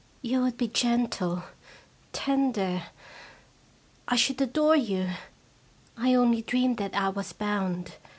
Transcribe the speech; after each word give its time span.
You 0.23 0.41
would 0.41 0.57
be 0.57 0.67
gentle, 0.67 1.43
tender. 2.11 2.85
1 4.07 4.17
should 4.17 4.41
adore 4.41 4.75
you! 4.75 5.11
I 5.95 6.15
only 6.15 6.41
dreamed 6.41 6.77
that 6.77 6.95
I 6.95 7.09
was 7.09 7.33
bound. 7.33 7.93